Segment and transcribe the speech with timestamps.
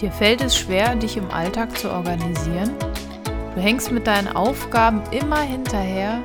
[0.00, 2.74] Dir fällt es schwer, dich im Alltag zu organisieren?
[3.54, 6.20] Du hängst mit deinen Aufgaben immer hinterher?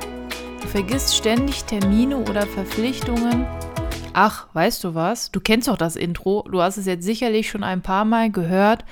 [0.60, 3.46] Du vergisst ständig Termine oder Verpflichtungen?
[4.12, 5.30] Ach, weißt du was?
[5.30, 6.44] Du kennst doch das Intro.
[6.50, 8.84] Du hast es jetzt sicherlich schon ein paar Mal gehört.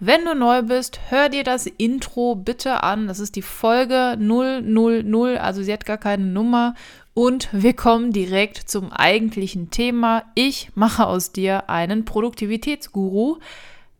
[0.00, 3.06] Wenn du neu bist, hör dir das Intro bitte an.
[3.06, 6.74] Das ist die Folge 000, also sie hat gar keine Nummer.
[7.14, 10.24] Und wir kommen direkt zum eigentlichen Thema.
[10.34, 13.38] Ich mache aus dir einen Produktivitätsguru.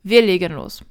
[0.04, 0.84] Wir legen los.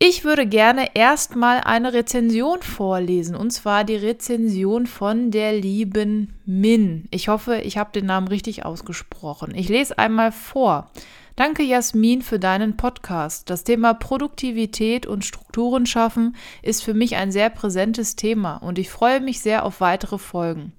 [0.00, 7.06] Ich würde gerne erstmal eine Rezension vorlesen, und zwar die Rezension von der lieben Min.
[7.10, 9.54] Ich hoffe, ich habe den Namen richtig ausgesprochen.
[9.54, 10.90] Ich lese einmal vor.
[11.38, 13.48] Danke Jasmin für deinen Podcast.
[13.48, 18.90] Das Thema Produktivität und Strukturen schaffen ist für mich ein sehr präsentes Thema und ich
[18.90, 20.72] freue mich sehr auf weitere Folgen.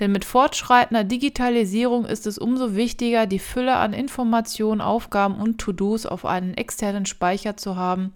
[0.00, 6.04] Denn mit fortschreitender Digitalisierung ist es umso wichtiger, die Fülle an Informationen, Aufgaben und To-Dos
[6.04, 8.12] auf einen externen Speicher zu haben,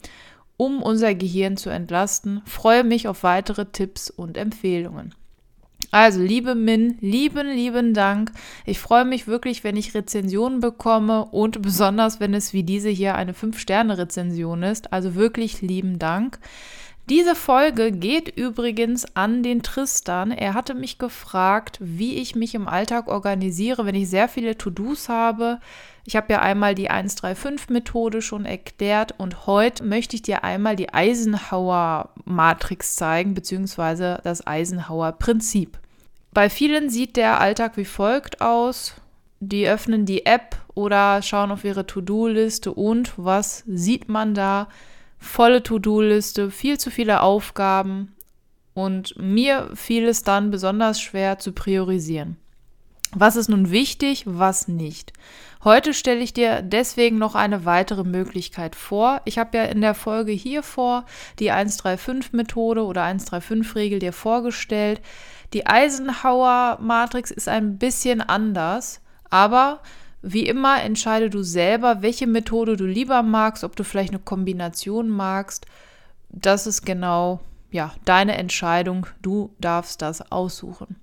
[0.59, 2.43] um unser Gehirn zu entlasten.
[2.45, 5.15] Freue mich auf weitere Tipps und Empfehlungen.
[5.91, 8.33] Also, liebe Min, lieben, lieben Dank.
[8.65, 13.15] Ich freue mich wirklich, wenn ich Rezensionen bekomme und besonders, wenn es wie diese hier
[13.15, 14.93] eine 5-Sterne-Rezension ist.
[14.93, 16.39] Also wirklich lieben Dank.
[17.09, 20.33] Diese Folge geht übrigens an den Tristan.
[20.33, 25.09] Er hatte mich gefragt, wie ich mich im Alltag organisiere, wenn ich sehr viele To-Dos
[25.09, 25.61] habe.
[26.05, 30.93] Ich habe ja einmal die 135-Methode schon erklärt und heute möchte ich dir einmal die
[30.93, 35.79] Eisenhower-Matrix zeigen, beziehungsweise das Eisenhower-Prinzip.
[36.33, 38.95] Bei vielen sieht der Alltag wie folgt aus.
[39.39, 44.67] Die öffnen die App oder schauen auf ihre To-Do-Liste und was sieht man da?
[45.19, 48.15] Volle To-Do-Liste, viel zu viele Aufgaben
[48.75, 52.37] und mir fiel es dann besonders schwer zu priorisieren.
[53.13, 55.13] Was ist nun wichtig, was nicht?
[55.65, 59.23] Heute stelle ich dir deswegen noch eine weitere Möglichkeit vor.
[59.25, 61.07] Ich habe ja in der Folge hier vor
[61.39, 65.01] die 135-Methode oder 135-Regel dir vorgestellt.
[65.55, 69.01] Die Eisenhower-Matrix ist ein bisschen anders,
[69.31, 69.81] aber
[70.29, 75.09] wie immer entscheide du selber, welche Methode du lieber magst, ob du vielleicht eine Kombination
[75.09, 75.67] magst.
[76.31, 79.07] Das ist genau ja, deine Entscheidung.
[79.23, 80.97] Du darfst das aussuchen.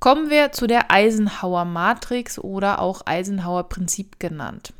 [0.00, 4.72] Kommen wir zu der Eisenhower Matrix oder auch Eisenhower Prinzip genannt.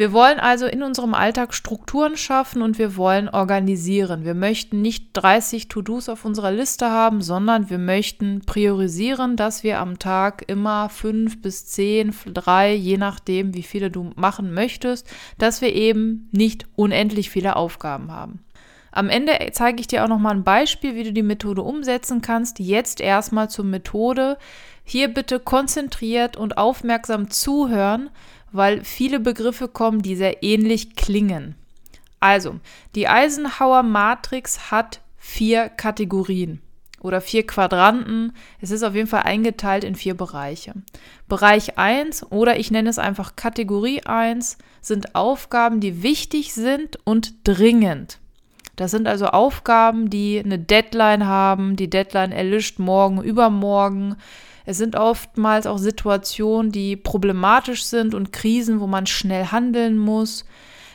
[0.00, 4.24] Wir wollen also in unserem Alltag Strukturen schaffen und wir wollen organisieren.
[4.24, 9.78] Wir möchten nicht 30 To-Dos auf unserer Liste haben, sondern wir möchten priorisieren, dass wir
[9.78, 15.06] am Tag immer fünf bis zehn, drei, je nachdem, wie viele du machen möchtest,
[15.36, 18.40] dass wir eben nicht unendlich viele Aufgaben haben.
[18.92, 22.22] Am Ende zeige ich dir auch noch mal ein Beispiel, wie du die Methode umsetzen
[22.22, 22.58] kannst.
[22.58, 24.38] Jetzt erstmal zur Methode.
[24.82, 28.10] Hier bitte konzentriert und aufmerksam zuhören,
[28.52, 31.54] weil viele Begriffe kommen, die sehr ähnlich klingen.
[32.20, 32.60] Also,
[32.94, 36.60] die Eisenhower Matrix hat vier Kategorien
[37.00, 38.32] oder vier Quadranten.
[38.60, 40.74] Es ist auf jeden Fall eingeteilt in vier Bereiche.
[41.28, 47.34] Bereich 1 oder ich nenne es einfach Kategorie 1 sind Aufgaben, die wichtig sind und
[47.44, 48.18] dringend.
[48.76, 51.76] Das sind also Aufgaben, die eine Deadline haben.
[51.76, 54.16] Die Deadline erlischt morgen, übermorgen.
[54.70, 60.44] Es sind oftmals auch Situationen, die problematisch sind und Krisen, wo man schnell handeln muss.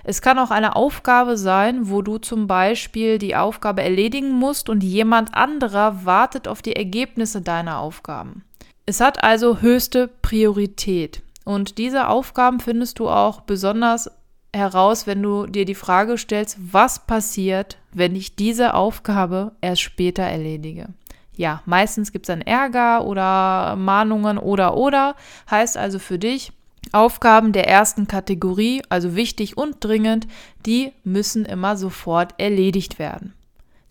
[0.06, 4.82] Es kann auch eine Aufgabe sein, wo du zum Beispiel die Aufgabe erledigen musst und
[4.82, 8.46] jemand anderer wartet auf die Ergebnisse deiner Aufgaben.
[8.86, 11.22] Es hat also höchste Priorität.
[11.44, 14.10] Und diese Aufgaben findest du auch besonders
[14.54, 20.24] heraus, wenn du dir die Frage stellst, was passiert, wenn ich diese Aufgabe erst später
[20.24, 20.94] erledige
[21.38, 25.16] ja, meistens gibt es dann Ärger oder Mahnungen oder oder.
[25.50, 26.52] Heißt also für dich,
[26.92, 30.28] Aufgaben der ersten Kategorie, also wichtig und dringend,
[30.66, 33.34] die müssen immer sofort erledigt werden.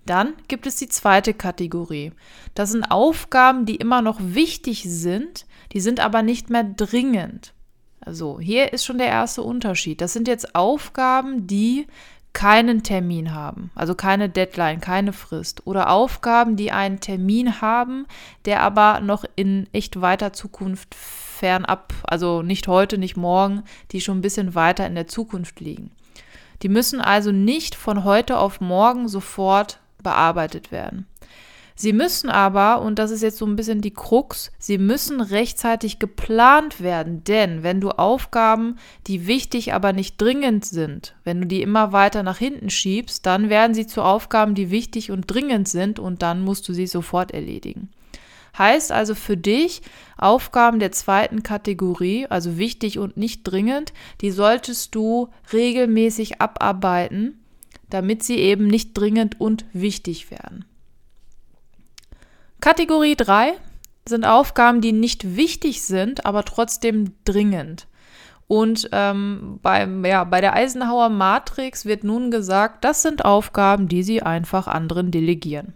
[0.06, 2.12] Dann gibt es die zweite Kategorie.
[2.54, 7.54] Das sind Aufgaben, die immer noch wichtig sind, die sind aber nicht mehr dringend.
[8.00, 10.00] Also hier ist schon der erste Unterschied.
[10.03, 11.87] Das sind jetzt Aufgaben, die
[12.34, 18.07] keinen Termin haben, also keine Deadline, keine Frist oder Aufgaben, die einen Termin haben,
[18.45, 24.19] der aber noch in echt weiter Zukunft fernab, also nicht heute, nicht morgen, die schon
[24.19, 25.92] ein bisschen weiter in der Zukunft liegen.
[26.63, 31.07] Die müssen also nicht von heute auf morgen sofort bearbeitet werden.
[31.76, 35.98] Sie müssen aber, und das ist jetzt so ein bisschen die Krux, sie müssen rechtzeitig
[35.98, 38.76] geplant werden, denn wenn du Aufgaben,
[39.09, 43.48] die wichtig, aber nicht dringend sind, wenn du die immer weiter nach hinten schiebst, dann
[43.48, 47.32] werden sie zu Aufgaben, die wichtig und dringend sind und dann musst du sie sofort
[47.32, 47.91] erledigen.
[48.56, 49.82] Heißt also für dich,
[50.16, 57.41] Aufgaben der zweiten Kategorie, also wichtig und nicht dringend, die solltest du regelmäßig abarbeiten,
[57.91, 60.65] damit sie eben nicht dringend und wichtig werden.
[62.65, 63.59] Kategorie 3
[64.09, 67.87] sind Aufgaben, die nicht wichtig sind, aber trotzdem dringend.
[68.47, 74.03] Und ähm, beim, ja, bei der Eisenhower Matrix wird nun gesagt, das sind Aufgaben, die
[74.03, 75.75] sie einfach anderen delegieren.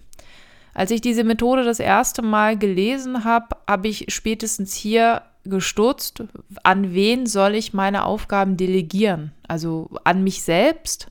[0.73, 6.23] Als ich diese Methode das erste Mal gelesen habe, habe ich spätestens hier gestutzt,
[6.63, 9.33] an wen soll ich meine Aufgaben delegieren?
[9.47, 11.09] Also an mich selbst?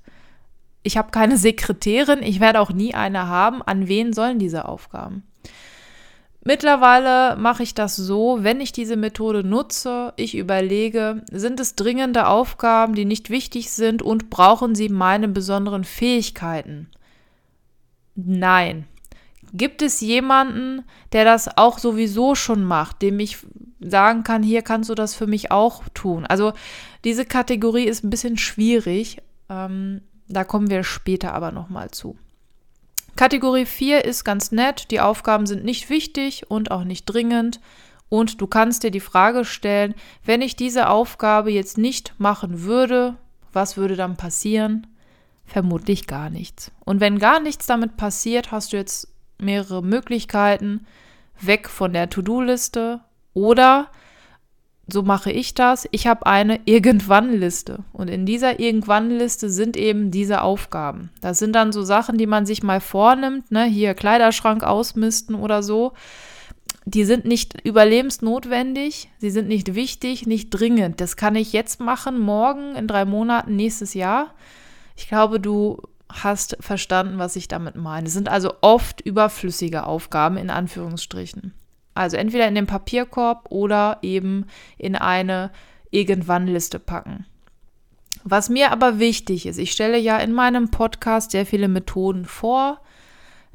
[0.82, 3.62] Ich habe keine Sekretärin, ich werde auch nie eine haben.
[3.62, 5.22] An wen sollen diese Aufgaben?
[6.48, 12.26] Mittlerweile mache ich das so, wenn ich diese Methode nutze, ich überlege, sind es dringende
[12.26, 16.88] Aufgaben, die nicht wichtig sind und brauchen sie meine besonderen Fähigkeiten?
[18.16, 18.86] Nein.
[19.52, 23.40] Gibt es jemanden, der das auch sowieso schon macht, dem ich
[23.82, 26.26] sagen kann, hier kannst du das für mich auch tun?
[26.26, 26.54] Also
[27.04, 29.22] diese Kategorie ist ein bisschen schwierig.
[29.50, 32.18] Ähm, da kommen wir später aber nochmal zu.
[33.18, 37.60] Kategorie 4 ist ganz nett, die Aufgaben sind nicht wichtig und auch nicht dringend.
[38.10, 43.18] Und du kannst dir die Frage stellen, wenn ich diese Aufgabe jetzt nicht machen würde,
[43.52, 44.88] was würde dann passieren?
[45.46, 46.72] Vermutlich gar nichts.
[46.86, 49.08] Und wenn gar nichts damit passiert, hast du jetzt
[49.40, 50.86] mehrere Möglichkeiten,
[51.42, 53.02] weg von der To-Do-Liste
[53.34, 53.90] oder
[54.88, 55.88] so mache ich das.
[55.92, 57.84] Ich habe eine Irgendwann-Liste.
[57.92, 61.10] Und in dieser Irgendwann-Liste sind eben diese Aufgaben.
[61.22, 63.66] Das sind dann so Sachen, die man sich mal vornimmt, ne?
[63.66, 65.94] hier Kleiderschrank ausmisten oder so.
[66.86, 71.02] Die sind nicht überlebensnotwendig, sie sind nicht wichtig, nicht dringend.
[71.02, 74.34] Das kann ich jetzt machen, morgen, in drei Monaten, nächstes Jahr.
[74.96, 78.08] Ich glaube, du hast verstanden, was ich damit meine.
[78.08, 81.54] Es sind also oft überflüssige Aufgaben in Anführungsstrichen.
[81.98, 84.46] Also entweder in den Papierkorb oder eben
[84.78, 85.52] in eine
[85.92, 87.26] Irgendwann-Liste packen.
[88.24, 92.82] Was mir aber wichtig ist, ich stelle ja in meinem Podcast sehr viele Methoden vor.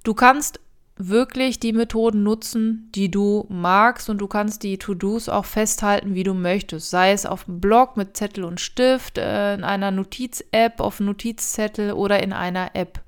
[0.02, 0.60] Du kannst
[0.96, 6.22] wirklich die Methoden nutzen, die du magst und du kannst die To-Dos auch festhalten, wie
[6.22, 6.90] du möchtest.
[6.90, 11.92] Sei es auf dem Blog mit Zettel und Stift, äh, in einer Notiz-App, auf Notizzettel
[11.92, 13.00] oder in einer App.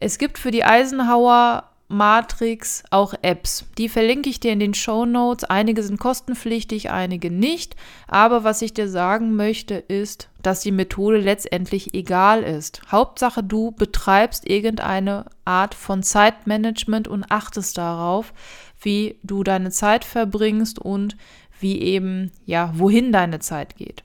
[0.00, 3.66] Es gibt für die Eisenhower Matrix auch Apps.
[3.78, 5.44] Die verlinke ich dir in den Show Notes.
[5.44, 7.76] Einige sind kostenpflichtig, einige nicht.
[8.08, 12.80] Aber was ich dir sagen möchte, ist, dass die Methode letztendlich egal ist.
[12.90, 18.32] Hauptsache, du betreibst irgendeine Art von Zeitmanagement und achtest darauf,
[18.80, 21.16] wie du deine Zeit verbringst und
[21.60, 24.02] wie eben, ja, wohin deine Zeit geht.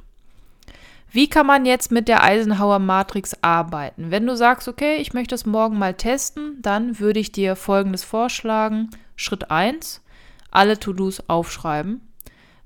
[1.12, 4.12] Wie kann man jetzt mit der Eisenhower Matrix arbeiten?
[4.12, 8.04] Wenn du sagst, okay, ich möchte es morgen mal testen, dann würde ich dir folgendes
[8.04, 8.92] vorschlagen.
[9.16, 10.04] Schritt 1,
[10.52, 12.02] alle To-Dos aufschreiben.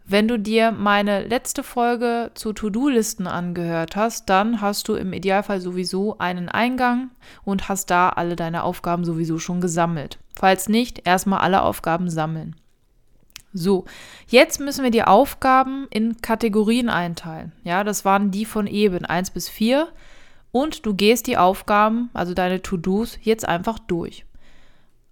[0.05, 5.61] Wenn du dir meine letzte Folge zu To-Do-Listen angehört hast, dann hast du im Idealfall
[5.61, 7.11] sowieso einen Eingang
[7.45, 10.19] und hast da alle deine Aufgaben sowieso schon gesammelt.
[10.35, 12.57] Falls nicht, erstmal alle Aufgaben sammeln.
[13.53, 13.85] So,
[14.27, 17.51] jetzt müssen wir die Aufgaben in Kategorien einteilen.
[17.63, 19.87] Ja, das waren die von eben 1 bis 4.
[20.51, 24.25] Und du gehst die Aufgaben, also deine To-Dos, jetzt einfach durch.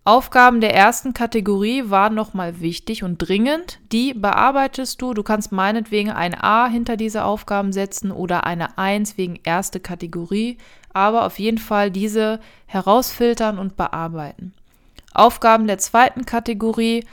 [0.03, 3.79] Aufgaben der ersten Kategorie waren nochmal wichtig und dringend.
[3.91, 5.13] Die bearbeitest du.
[5.13, 10.57] Du kannst meinetwegen ein A hinter diese Aufgaben setzen oder eine 1 wegen erste Kategorie.
[10.91, 14.53] Aber auf jeden Fall diese herausfiltern und bearbeiten.
[15.13, 17.05] Aufgaben der zweiten Kategorie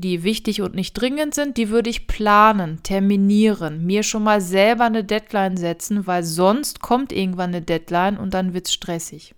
[0.00, 4.84] die wichtig und nicht dringend sind, die würde ich planen, terminieren, mir schon mal selber
[4.84, 9.34] eine Deadline setzen, weil sonst kommt irgendwann eine Deadline und dann wird es stressig.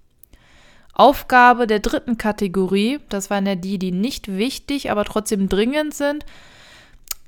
[0.94, 6.24] Aufgabe der dritten Kategorie, das waren ja die, die nicht wichtig, aber trotzdem dringend sind.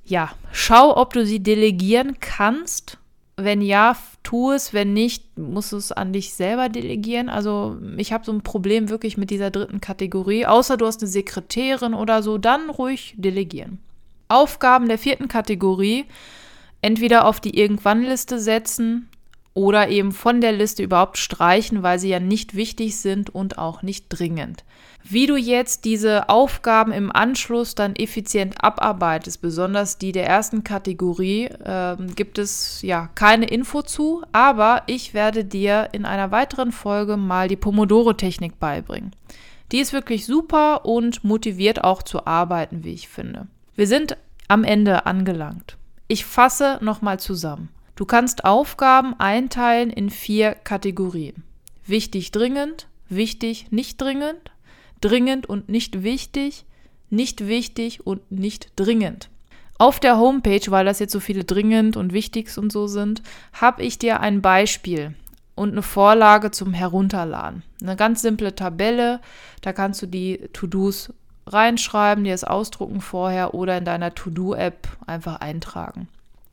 [0.05, 2.99] Ja, schau, ob du sie delegieren kannst
[3.37, 4.73] wenn ja, tu es.
[4.73, 7.29] Wenn nicht, musst du es an dich selber delegieren.
[7.29, 10.47] Also ich habe so ein Problem wirklich mit dieser dritten Kategorie.
[10.47, 13.79] Außer du hast eine Sekretärin oder so, dann ruhig delegieren.
[14.29, 16.07] Aufgaben der vierten Kategorie
[16.83, 19.09] entweder auf die Irgendwann-Liste setzen
[19.55, 23.83] oder eben von der Liste überhaupt streichen, weil sie ja nicht wichtig sind und auch
[23.83, 24.65] nicht dringend.
[25.07, 31.45] Wie du jetzt diese Aufgaben im Anschluss dann effizient abarbeitest, besonders die der ersten Kategorie,
[31.45, 37.17] äh, gibt es ja keine Info zu, aber ich werde dir in einer weiteren Folge
[37.17, 39.15] mal die Pomodoro-Technik beibringen.
[39.73, 43.47] Die ist wirklich super und motiviert auch zu arbeiten, wie ich finde.
[43.77, 44.17] Wir sind
[44.49, 45.77] am Ende angelangt.
[46.09, 47.69] Ich fasse nochmal zusammen.
[47.97, 51.45] Du kannst Aufgaben einteilen in vier Kategorien.
[51.87, 54.51] Wichtig, dringend, wichtig, nicht dringend,
[55.01, 56.65] dringend und nicht wichtig,
[57.11, 59.29] nicht wichtig und nicht dringend.
[59.79, 63.23] Auf der Homepage, weil das jetzt so viele dringend und wichtig und so sind,
[63.53, 65.15] habe ich dir ein Beispiel
[65.55, 67.63] und eine Vorlage zum Herunterladen.
[67.81, 69.21] Eine ganz simple Tabelle,
[69.61, 71.13] da kannst du die To-Dos
[71.47, 76.09] reinschreiben, dir es ausdrucken vorher oder in deiner To-Do-App einfach eintragen.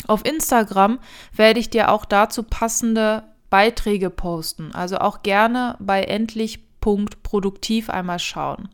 [0.08, 1.00] Auf Instagram
[1.36, 4.72] werde ich dir auch dazu passende Beiträge posten.
[4.74, 8.70] Also auch gerne bei endlich.produktiv einmal schauen.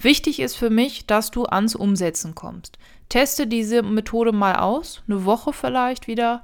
[0.00, 2.78] Wichtig ist für mich, dass du ans Umsetzen kommst.
[3.08, 6.42] Teste diese Methode mal aus, eine Woche vielleicht wieder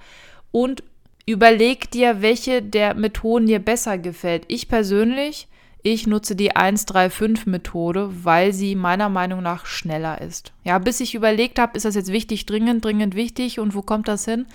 [0.53, 0.83] und
[1.27, 4.45] überleg dir, welche der Methoden dir besser gefällt.
[4.49, 5.49] Ich persönlich
[5.83, 10.53] ich nutze die 135-Methode, weil sie meiner Meinung nach schneller ist.
[10.63, 14.07] Ja, bis ich überlegt habe, ist das jetzt wichtig, dringend, dringend wichtig und wo kommt
[14.07, 14.47] das hin,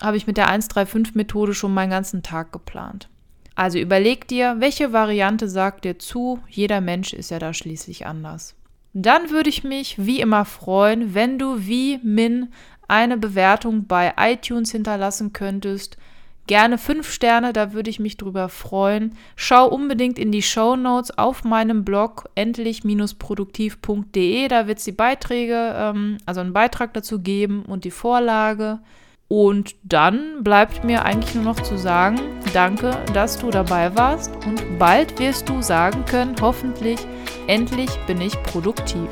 [0.00, 3.08] habe ich mit der 135-Methode schon meinen ganzen Tag geplant.
[3.54, 6.40] Also überleg dir, welche Variante sagt dir zu.
[6.48, 8.56] Jeder Mensch ist ja da schließlich anders.
[8.94, 12.48] Dann würde ich mich wie immer freuen, wenn du wie Min
[12.88, 15.96] eine Bewertung bei iTunes hinterlassen könntest
[16.46, 19.16] Gerne fünf Sterne, da würde ich mich drüber freuen.
[19.34, 24.48] Schau unbedingt in die Show Notes auf meinem Blog endlich-produktiv.de.
[24.48, 28.80] Da wird es die Beiträge, ähm, also einen Beitrag dazu geben und die Vorlage.
[29.26, 32.20] Und dann bleibt mir eigentlich nur noch zu sagen,
[32.52, 37.00] danke, dass du dabei warst und bald wirst du sagen können, hoffentlich,
[37.46, 39.08] endlich bin ich produktiv.